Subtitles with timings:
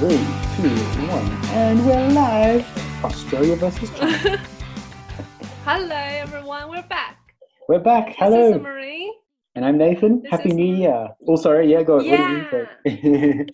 [0.00, 0.16] Three,
[0.56, 0.74] two,
[1.08, 3.04] one, and we're live.
[3.04, 4.38] Australia versus China.
[5.64, 6.70] Hello, everyone.
[6.70, 7.18] We're back.
[7.68, 8.06] We're back.
[8.06, 9.14] This is Hello, Marie.
[9.54, 10.22] and I'm Nathan.
[10.22, 11.08] This Happy New Year.
[11.28, 11.70] Oh, sorry.
[11.70, 12.00] Yeah, go.
[12.00, 12.64] Yeah.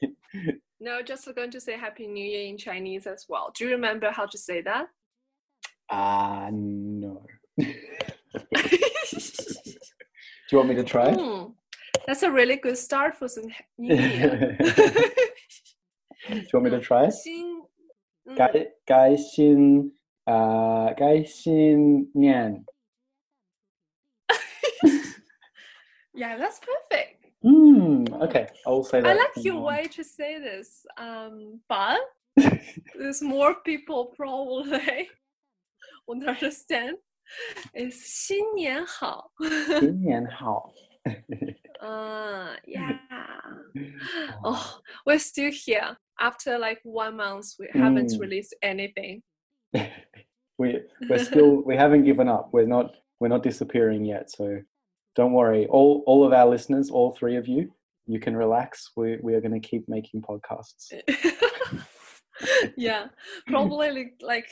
[0.78, 3.50] No, just going to say Happy New Year in Chinese as well.
[3.56, 4.86] Do you remember how to say that?
[5.90, 7.24] Ah, no.
[7.58, 7.64] Do
[10.52, 11.12] you want me to try?
[11.14, 11.46] Hmm,
[12.06, 13.46] That's a really good start for some
[13.78, 14.56] New Year.
[16.29, 17.09] Do you want me to try?
[17.09, 17.61] 新
[18.25, 18.51] 嗯该
[18.85, 22.63] 该新呃该新年。
[26.13, 27.25] Yeah, that's perfect.
[27.41, 28.03] Hmm.
[28.21, 29.09] Okay, I'll say that.
[29.09, 29.65] I like from your now on.
[29.65, 30.85] way to say this.
[30.97, 31.99] Um, but
[32.95, 35.09] there's more people probably
[36.07, 36.97] won't understand.
[37.73, 39.31] It's 新年好.
[39.79, 40.71] 新年好。
[41.81, 42.99] Uh, yeah.
[44.43, 47.54] Oh, we're still here after like one month.
[47.58, 48.20] We haven't Mm.
[48.20, 49.22] released anything.
[50.58, 52.50] we we're still we haven't given up.
[52.52, 54.30] We're not we're not disappearing yet.
[54.30, 54.60] So
[55.14, 55.66] don't worry.
[55.66, 57.72] All all of our listeners, all three of you,
[58.06, 58.90] you can relax.
[58.96, 60.92] We we are going to keep making podcasts.
[62.76, 63.06] yeah,
[63.46, 64.48] probably like,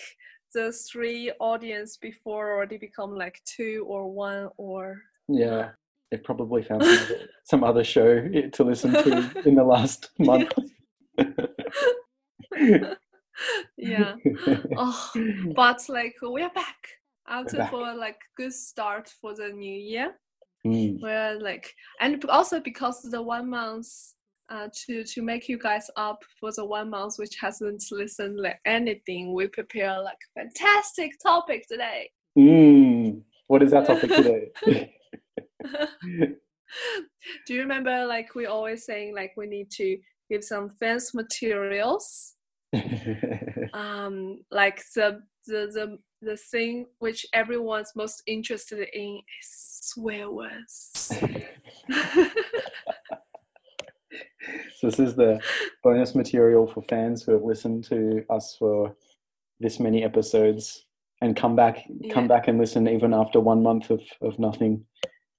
[0.55, 5.71] the three audience before already become like two or one or Yeah,
[6.11, 10.53] they've probably found some other, some other show to listen to in the last month.
[13.77, 14.15] yeah.
[14.77, 15.11] Oh,
[15.57, 16.77] but like we're back
[17.29, 17.71] after back.
[17.71, 20.15] for like good start for the new year.
[20.67, 23.87] Mm, We're like, and also because the one month
[24.49, 28.61] uh, to to make you guys up for the one month which hasn't listened like
[28.65, 32.11] anything, we prepare like fantastic topic today.
[32.39, 33.21] mm.
[33.47, 34.51] What is that topic today?
[37.47, 39.99] Do you remember like we always saying like we need to
[40.31, 42.35] give some fans materials,
[43.75, 51.13] um, like the the the the thing which everyone's most interested in is swear words.
[54.77, 55.41] So this is the
[55.83, 58.95] bonus material for fans who have listened to us for
[59.61, 60.85] this many episodes
[61.23, 62.29] and come back come Yeah.
[62.29, 64.85] back and listen even after one month of, of nothing.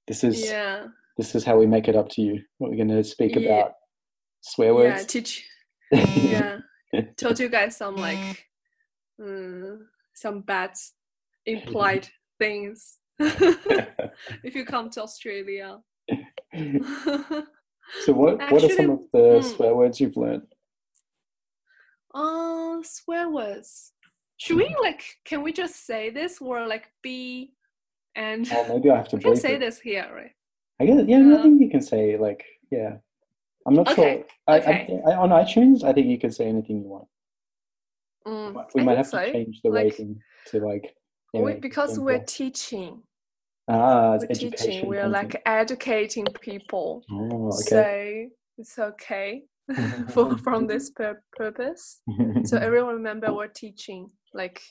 [0.08, 0.88] This is yeah.
[1.18, 2.42] this is how we make it up to you.
[2.58, 3.42] What we're going to speak Yeah.
[3.42, 3.72] about
[4.46, 5.02] swear words.
[5.02, 5.48] Yeah, teach.
[5.92, 6.60] Yeah,
[7.18, 8.48] told you guys some like,
[9.22, 9.78] mm,
[10.14, 10.72] some bad
[11.46, 12.08] implied
[12.40, 12.98] things.
[13.20, 15.80] if you come to Australia.
[18.04, 19.44] so what what are some of the mm.
[19.44, 20.48] swear words you've learned?
[22.16, 23.92] uh, swear words.
[24.38, 25.04] Should we like?
[25.26, 27.54] Can we just say this or like be?
[28.16, 29.60] And Oh, maybe I have to can say it.
[29.60, 30.32] this here, right?
[30.80, 32.98] I guess yeah, no, I think you can say like yeah.
[33.68, 34.26] I'm not Okay, sure.
[34.48, 35.00] I, okay.
[35.08, 37.08] I, I, on iTunes, I think you can say anything you want.
[38.28, 40.96] Mm, we might have to change the Like, rating to like
[41.34, 43.02] we, anyway, because we're teaching.
[43.70, 44.88] ah, it's We're teaching.
[44.88, 45.34] We're content.
[45.34, 47.04] like educating people.
[47.12, 48.30] oh, okay.
[48.30, 49.44] So it's okay
[50.10, 52.02] for from this pur- purpose.
[52.46, 54.62] So everyone remember we're teaching, like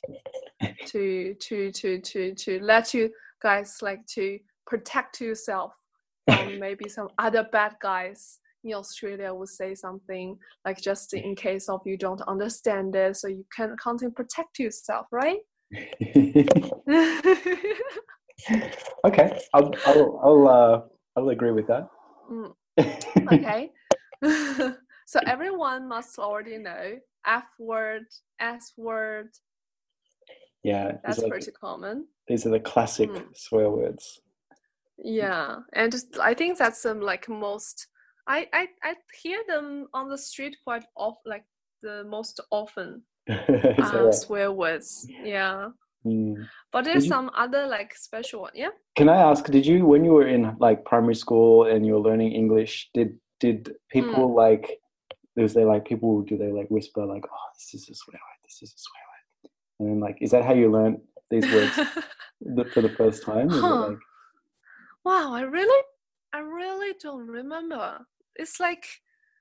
[0.87, 3.09] to to to to to let you
[3.41, 5.73] guys like to protect yourself
[6.29, 11.69] from maybe some other bad guys in Australia would say something like just in case
[11.69, 15.39] of you don't understand it, so you can can't protect yourself, right?
[19.05, 20.81] okay, I'll I'll I'll, uh,
[21.15, 21.87] I'll agree with that.
[22.31, 22.53] Mm,
[23.33, 23.71] okay.
[25.05, 28.05] so everyone must already know F word,
[28.39, 29.29] S word.
[30.63, 32.07] yeah, That's like, pretty common.
[32.27, 33.25] these are the classic Mm.
[33.35, 34.21] swear words.
[34.97, 37.87] Yeah, and just, I think that's um like most.
[38.27, 41.45] I I I hear them on the street quite off like
[41.81, 45.07] the most often uh, swear words.
[45.23, 45.69] Yeah,
[46.05, 46.47] Mm.
[46.71, 48.51] but there's you- some other like special one.
[48.55, 48.69] Yeah.
[48.95, 49.45] Can I ask?
[49.45, 53.17] Did you, when you were in like primary school and you were learning English, did
[53.39, 54.35] did people Mm.
[54.35, 54.79] like?
[55.35, 56.21] Was there like people?
[56.21, 58.39] Do they like whisper like, "Oh, this is a swear word.
[58.43, 61.75] This is a swear word," and then like, is that how you learned these words
[62.55, 63.49] the, for the first time?
[63.49, 63.87] Huh.
[63.89, 63.97] like,
[65.03, 65.83] Wow, I really,
[66.33, 67.99] I really don't remember.
[68.35, 68.85] It's like,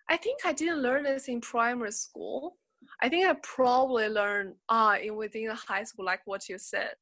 [0.08, 2.56] I think I didn't learn this in primary school.
[3.00, 4.55] I think I probably learned
[5.02, 6.94] in within the high school, like what you said.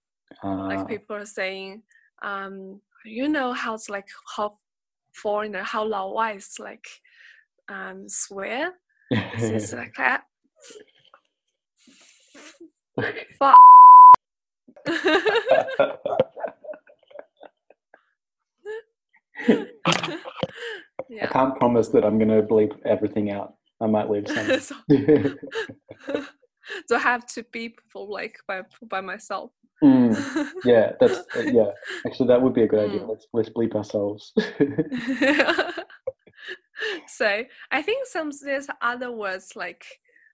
[0.44, 1.82] uh, Like people are saying,
[2.22, 4.58] um, you know how it's like how
[5.12, 6.86] foreigner, how laowais like
[7.68, 8.72] um swear.
[9.10, 10.24] It's like that.
[13.38, 13.58] Fuck.
[21.20, 23.54] I can't promise that I'm going to bleep everything out.
[23.80, 24.60] I might leave some.
[24.60, 24.74] so,
[26.86, 29.50] so I have to beep for like by by myself.
[29.82, 30.16] Mm,
[30.64, 31.70] yeah, that's uh, yeah.
[32.06, 33.00] Actually, that would be a good idea.
[33.00, 33.08] Mm.
[33.08, 34.32] Let's let's bleep ourselves.
[37.08, 39.84] so I think some there's other words like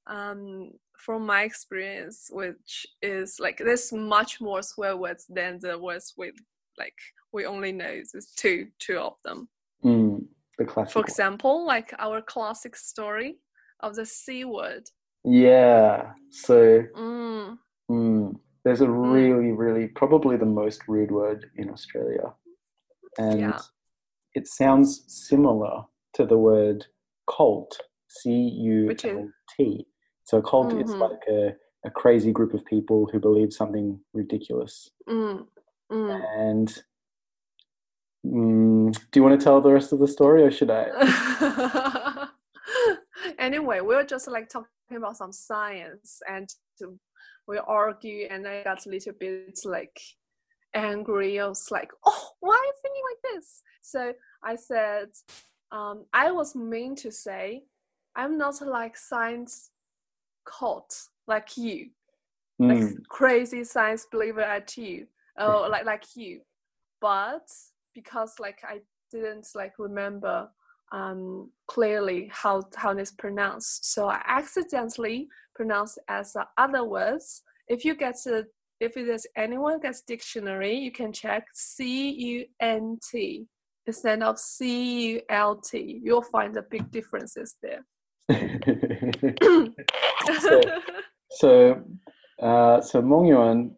[0.07, 6.13] um from my experience, which is like there's much more swear words than the words
[6.19, 6.35] with
[6.77, 6.95] like
[7.33, 9.49] we only know there's two two of them.
[9.83, 10.27] Mm,
[10.59, 10.93] the classic.
[10.93, 13.39] For example, like our classic story
[13.81, 14.91] of the C word.
[15.25, 16.13] Yeah.
[16.31, 17.59] So Mm,
[17.91, 18.35] mm,
[18.65, 22.35] there's a really, really probably the most rude word in Australia,
[23.19, 23.61] and Yeah.
[24.35, 25.85] it sounds similar
[26.15, 26.87] to the word
[27.27, 27.79] cult.
[28.09, 29.87] C U is- L T.
[30.25, 31.01] So a cult is Mhm.
[31.01, 34.91] like a, a crazy group of people who believe something ridiculous.
[35.07, 35.47] mm,
[35.91, 36.25] mm.
[36.37, 36.83] And
[38.27, 42.29] mm, do you want to tell the rest of the story, or should I?
[43.39, 46.49] anyway, we were just like talking about some science and
[47.47, 50.01] we argue and I got a little bit like
[50.75, 51.41] angry.
[51.41, 53.63] I was like, oh, why are you thinking like this?
[53.83, 54.13] So
[54.43, 55.09] I said,
[55.73, 57.65] um, I was mean to say,
[58.15, 59.71] I'm not like science
[60.45, 61.91] cult like you,
[62.59, 65.07] like Mm, crazy science believer at you,
[65.39, 66.41] oh, like like you.
[67.01, 67.49] But
[68.01, 68.77] because like I
[69.11, 70.49] didn't like remember
[70.93, 77.43] um, clearly how how it's pronounced, so I accidentally pronounced as uh, other words.
[77.69, 78.45] If you get a
[78.81, 83.47] if there's anyone gets dictionary, you can check C U N T
[83.87, 86.01] instead of C U L T.
[86.05, 87.85] You'll find the big differences there.
[90.41, 90.61] So-
[91.31, 91.83] so,
[92.41, 93.77] uh, so Mong Yuan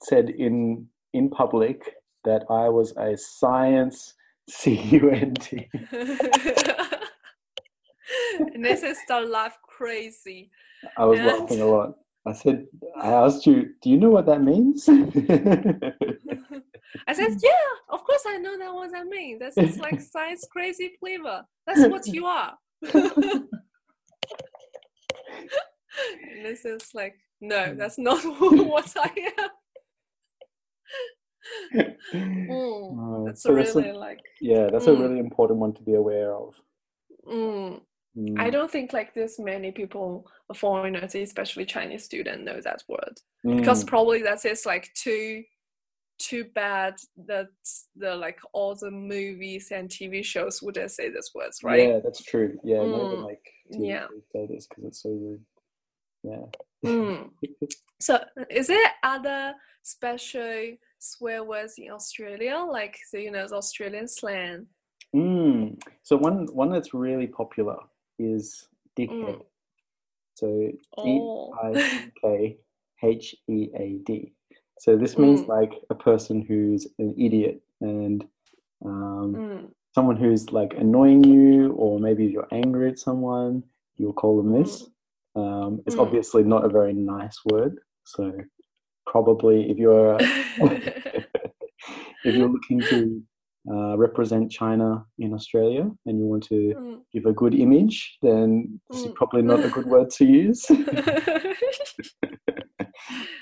[0.00, 1.78] said in in public
[2.24, 4.14] that I was a science
[4.48, 5.68] C U N T.
[8.54, 10.50] and this is start laugh crazy.
[10.96, 11.94] I was And- laughing a lot.
[12.24, 12.66] I said,
[12.96, 14.88] I asked you, do you know what that means?
[14.88, 14.92] I
[17.14, 19.40] said, yeah, of course I know that what I mean.
[19.40, 21.42] That's just like science crazy flavor.
[21.66, 22.54] That's what you are.
[26.42, 29.48] this is like, no, that's not what I am.
[32.12, 35.00] Mm, Uh, that's so that's a- really like, yeah, that's a Mm.
[35.00, 36.54] really important one to be aware of.
[37.26, 37.80] mm.
[38.16, 38.38] Mm.
[38.38, 43.18] I don't think like this many people, foreigners, especially Chinese students, know that word.
[43.46, 43.56] Mm.
[43.56, 45.42] because probably that is like too
[46.18, 46.94] too bad
[47.26, 47.48] that
[47.96, 51.88] the like all the movies and TV shows wouldn't say these words, right?
[51.88, 52.58] Yeah, that's true.
[52.62, 54.06] Yeah, even Mm, like yeah.
[54.32, 55.44] say this because it's so rude.
[56.22, 56.44] Yeah.
[56.84, 57.30] Mm.
[58.00, 58.18] So,
[58.50, 59.54] is there other
[59.84, 64.66] special swear words in Australia, like so you know the Australian slang?
[65.14, 65.78] Mm.
[66.02, 67.76] So one one that's really popular
[68.18, 69.40] is dickhead.
[69.40, 69.46] Mm.
[70.34, 70.46] So
[71.02, 72.56] D Oh, I C K
[73.02, 74.32] H E A D.
[74.78, 75.48] So this means Mm.
[75.48, 78.24] like a person who's an idiot and
[78.84, 83.62] um, Mm, someone who's like annoying you, or maybe you're angry at someone,
[83.96, 84.88] you'll call them this.
[85.36, 86.02] Um, it's Mm.
[86.04, 87.78] obviously not a very nice word.
[88.04, 88.32] So
[89.06, 90.18] probably if you're
[92.24, 93.22] if you're looking to
[93.72, 97.00] uh, represent China in Australia and you want to Mm.
[97.12, 99.14] give a good image, then this is Mm.
[99.14, 100.66] probably not a good word to use.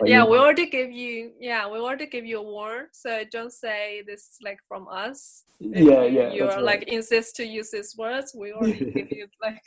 [0.07, 1.33] Yeah, we already give you.
[1.39, 2.87] Yeah, we already give you a warn.
[2.93, 5.45] So don't say this like from us.
[5.61, 6.33] If yeah, you, yeah.
[6.33, 6.63] You're right.
[6.65, 8.35] like insist to use these words.
[8.35, 9.61] We already give you like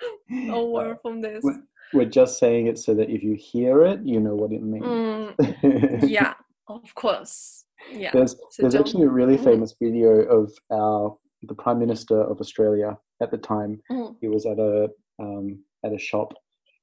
[0.50, 1.44] a word from this.
[1.92, 4.84] We're just saying it so that if you hear it, you know what it means.
[4.84, 6.34] Mm, yeah,
[6.68, 7.64] of course.
[7.92, 8.10] Yeah.
[8.12, 9.44] there's So there's actually a really Mm.
[9.44, 13.80] famous video of our the Prime Minister of Australia at the time.
[13.90, 14.16] Mm.
[14.20, 14.88] He was at a
[15.20, 16.32] um, at a shop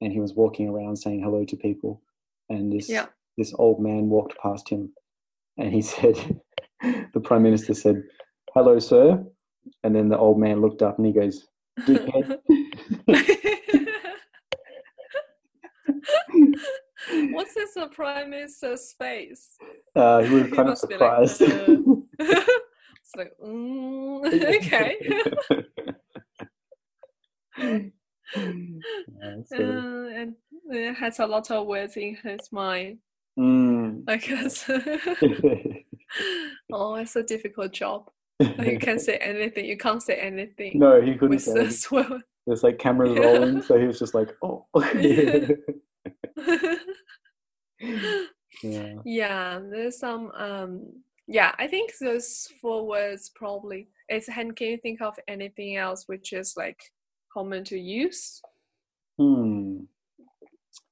[0.00, 2.00] and he was walking around saying hello to people,
[2.48, 3.06] and this Yeah.
[3.36, 4.92] this old man walked past him,
[5.58, 6.16] and he said,
[7.12, 8.02] the Prime Minister said,
[8.54, 9.22] "Hello, sir,"
[9.82, 11.46] and then the old man looked up and he goes,
[11.80, 12.38] "Dickhead."
[17.32, 19.56] What's his uh, prime minister's face?
[19.94, 21.42] Uh, he was He kind of be like, surprised.
[21.42, 21.76] uh,
[22.18, 24.24] it's like, mm,
[24.56, 24.96] okay.
[28.36, 30.34] Yeah, so, Uh, and
[30.70, 32.98] it has a lot of words in his mind,
[33.38, 34.02] mm.
[34.08, 34.64] I guess.
[36.72, 38.10] oh, it's a difficult job.
[38.40, 39.64] You can't say anything.
[39.66, 41.52] You can't say anything no, he couldn't with say.
[41.52, 41.76] the anything.
[41.76, 42.20] swear.
[42.46, 43.20] There's like cameras Yeah.
[43.22, 44.66] rolling, so he was just like, "Oh."
[48.62, 48.94] yeah.
[49.04, 50.30] yeah, there's some.
[50.36, 53.88] Um, yeah, I think those four words probably.
[54.08, 54.28] It's.
[54.28, 56.80] And can you think of anything else which is like
[57.32, 58.40] common to use?
[59.18, 59.80] Hmm.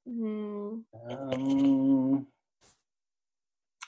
[0.09, 0.83] Mm.
[1.09, 2.27] Um,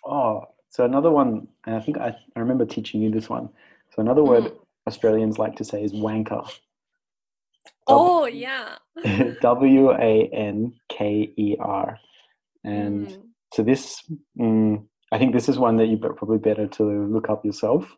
[0.04, 3.48] oh, so another one, and I think I, I remember teaching you this one.
[3.94, 4.58] So another word Mm.
[4.86, 6.46] Australians like to say is wanker.
[7.86, 8.76] Oh yeah.
[9.40, 11.98] W A N K E R.
[12.64, 13.22] And Mm.
[13.52, 14.02] so this,
[14.38, 17.94] mm, I think this is one that you probably better to look up yourself.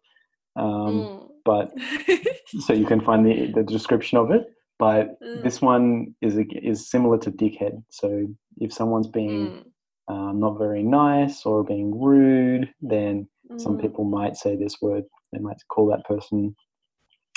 [0.56, 1.22] Um, Mm.
[1.44, 1.72] But
[2.66, 4.48] so you can find the, the description of it.
[4.78, 5.42] But Mm.
[5.44, 7.82] this one is is similar to dickhead.
[7.90, 8.26] So
[8.60, 9.62] if someone's being Mm.
[10.08, 13.28] um, not very nice or being rude, then
[13.58, 13.80] some Mm.
[13.82, 15.04] people might say this word.
[15.32, 16.54] They might call that person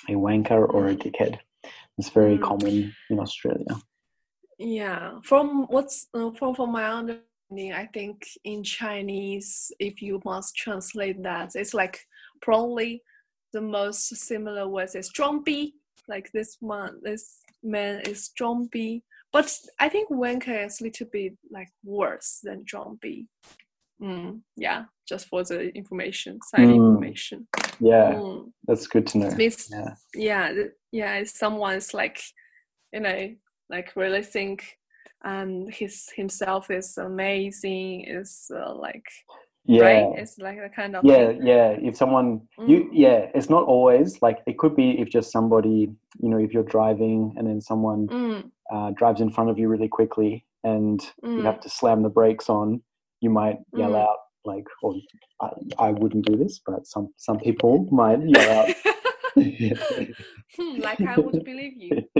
[0.08, 1.40] a wanker or a dickhead.
[2.00, 2.42] It's very mm.
[2.42, 3.76] common in Australia.
[4.58, 10.56] Yeah, from what's uh, from from my understanding, I think in Chinese, if you must
[10.56, 12.00] translate that, it's like
[12.42, 13.04] probably
[13.52, 15.74] the most similar word is "zhuangbi."
[16.08, 19.02] Like this one, this man is "zhuangbi,"
[19.34, 23.28] but I think "wenke" is a little bit like worse than "zhuangbi."
[24.02, 26.76] Mm, yeah, just for the information, side Mm.
[26.76, 27.48] information.
[27.80, 28.52] Yeah, Mm.
[28.68, 29.28] that's good to know.
[29.28, 29.94] It means Yeah.
[30.16, 30.54] yeah
[30.92, 32.20] yeah someone's like
[32.94, 33.36] you know
[33.70, 34.78] like really think
[35.24, 39.06] um his himself is amazing is uh, like
[39.66, 39.84] Yeah.
[39.84, 41.46] right it's like a kind of Yeah, thing.
[41.46, 41.70] yeah.
[41.82, 42.90] If someone, you, Mm.
[42.94, 45.90] yeah, it's not always like it could be if just somebody,
[46.22, 49.68] you know, if you're driving and then someone Mm, uh, drives in front of you
[49.68, 52.82] really quickly and you mm, have to slam the brakes on,
[53.22, 54.02] you might yell Mm.
[54.08, 54.96] out like, or
[55.42, 58.70] I, I wouldn't do this, but some some people might yell out.
[60.58, 62.04] Hmm, like I would believe you.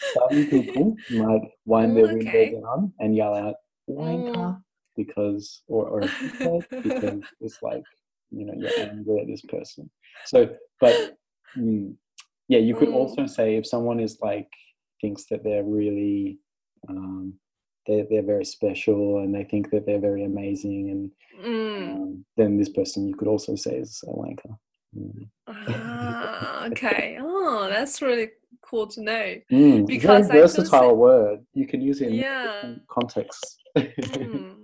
[0.00, 2.60] some people might wind their window Okay.
[2.60, 3.56] down and yell out
[3.88, 4.62] wanker Mm.
[4.96, 7.84] because or or because it's like
[8.30, 9.90] you know you're angry at this person.
[10.26, 10.48] So,
[10.80, 11.16] but
[11.56, 11.94] mm,
[12.48, 12.94] yeah, you could Mm.
[12.94, 14.48] also say if someone is like
[15.00, 16.38] thinks that they're really
[16.96, 17.34] um,
[17.86, 21.92] they're they're very special and they think that they're very amazing and Mm.
[21.94, 24.58] um, then this person you could also say is a wanker.
[24.96, 25.28] Mm.
[25.46, 27.16] Ah, okay.
[27.20, 28.30] Oh, that's really
[28.60, 29.36] cool to know.
[29.52, 31.46] Mm, it's a Because versatile say- word.
[31.54, 32.74] You can use it in Yeah.
[32.88, 33.58] contexts.
[33.76, 34.56] Mm.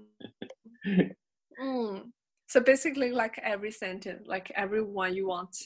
[1.61, 2.11] Mm.
[2.49, 5.57] So basically, like every sentence, like everyone you want,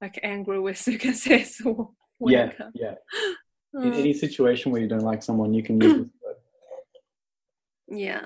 [0.00, 1.94] like angry with, you can say so.
[2.20, 2.94] yeah, yeah.
[3.74, 3.98] In Mm.
[3.98, 6.36] any situation where you don't like someone, you can use this word.
[7.88, 8.24] yeah.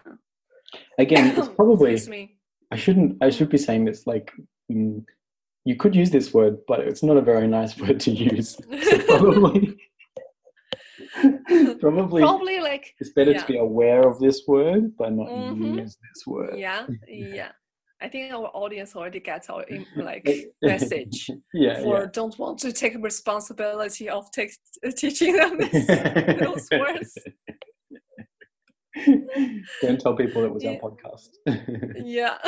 [0.98, 2.36] Again, it's probably me.
[2.72, 3.18] I shouldn't.
[3.22, 4.32] I should be saying this like
[4.70, 5.04] mm,
[5.64, 8.56] you could use this word, but it's not a very nice word to use.
[8.56, 9.76] So probably,
[11.80, 13.40] probably, Probably like it's better yeah.
[13.42, 15.80] to be aware of this word, but not Mhm.
[15.82, 16.58] use this word.
[16.58, 17.52] yeah, yeah.
[18.02, 19.64] I think our audience already gets our
[19.96, 20.28] like
[20.62, 24.60] message Yeah, for don't want to take responsibility of text,
[24.96, 27.18] teaching them this, those words.
[29.82, 30.78] Don't tell people it was Yeah.
[30.82, 31.28] our podcast.
[32.04, 32.38] yeah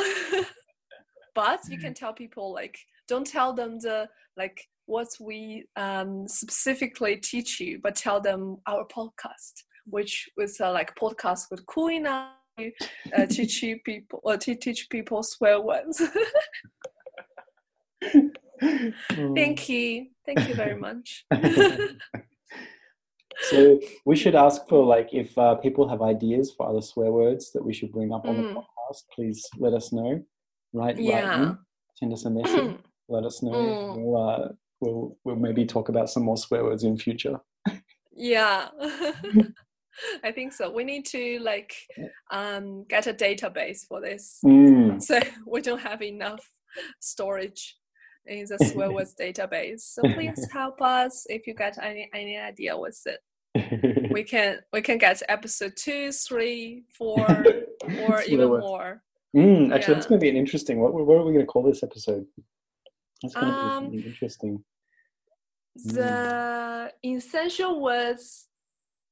[1.34, 2.76] but you can tell people like
[3.06, 8.84] don't tell them the like what we um specifically teach you but tell them our
[8.86, 9.54] podcast
[9.86, 12.32] which was uh, like podcast with cool enough
[13.16, 16.02] uh, teach you people or to teach people swear words
[18.60, 19.36] Mm.
[19.36, 21.24] thank you thank you very much
[23.50, 27.52] so we should ask for like if uh, people have ideas for other swear words
[27.52, 28.54] that we should bring up on the Mm.
[28.56, 29.02] podcast.
[29.14, 30.22] Please let us know.
[30.72, 30.96] Right?
[30.96, 31.54] write Yeah.
[31.94, 32.76] send us a message.
[33.08, 33.52] let us know.
[33.52, 33.96] Mm.
[33.96, 34.48] We'll, uh,
[34.80, 37.40] we'll we'll maybe talk about some more swear words in future.
[38.16, 38.68] yeah
[40.24, 41.74] i think so we need to like
[42.30, 45.00] um get a database for this Mm.
[45.02, 46.44] so we don't have enough
[47.00, 47.76] storage
[48.26, 52.76] in the swear words database so please help us if you get any any idea
[52.76, 53.20] with it
[54.12, 57.26] we can we can get episode two three four
[58.02, 58.62] or even words.
[58.64, 59.02] more
[59.36, 60.80] Mm, actually, that's going to be an interesting.
[60.80, 62.24] What, what are we going to call this episode?
[63.22, 64.64] That's going to be Um, something interesting.
[65.76, 68.48] the essential words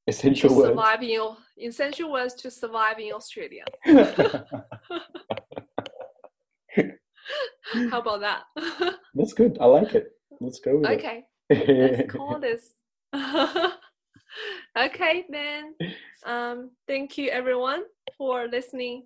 [0.07, 0.69] to Essential words.
[0.69, 1.21] survive in
[1.59, 3.65] essential words to survive in australia
[7.91, 8.43] how about that
[9.15, 9.57] That's good.
[9.61, 10.09] I like it.
[10.41, 11.93] Let's go with okay it.
[11.93, 12.75] let's call this
[14.79, 15.75] okay then
[16.27, 17.83] um thank you everyone
[18.19, 19.05] for listening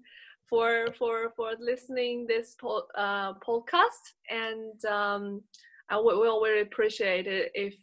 [0.48, 5.40] for for for listening this po- uh, podcast and um
[5.88, 7.74] i will will really appreciate it if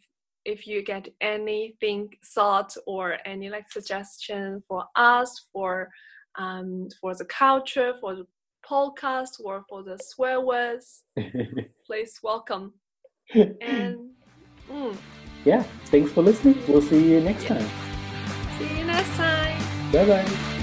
[0.52, 2.02] if you get anything
[2.34, 5.90] thought or any like suggestion for us for
[6.36, 8.26] um for the culture for the
[8.68, 11.04] podcast or for the swear words
[11.86, 12.72] please welcome
[13.60, 14.08] and
[14.70, 14.96] Mm.
[15.44, 16.58] Yeah, thanks for listening.
[16.68, 17.66] We'll see you next time.
[18.58, 19.62] See you next time.
[19.92, 20.54] Bye bye.